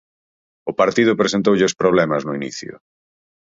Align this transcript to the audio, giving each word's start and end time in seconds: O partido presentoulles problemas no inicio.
O 0.69 0.71
partido 0.81 1.19
presentoulles 1.21 1.77
problemas 1.81 2.21
no 2.23 2.33
inicio. 2.39 2.73